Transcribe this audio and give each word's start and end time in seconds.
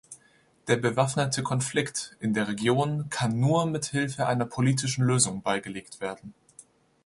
Der 0.67 0.77
bewaffnete 0.77 1.43
Konflikt 1.43 2.17
in 2.19 2.33
der 2.33 2.47
Region 2.47 3.07
kann 3.11 3.39
nur 3.39 3.67
mithilfe 3.67 4.25
einer 4.25 4.45
politischen 4.47 5.03
Lösung 5.03 5.43
beigelegt 5.43 6.01
werden. 6.01 6.33